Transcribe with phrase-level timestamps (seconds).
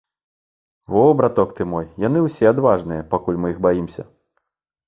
[0.93, 4.03] Во, браток ты мой, яны ўсе адважныя, пакуль мы іх баімся.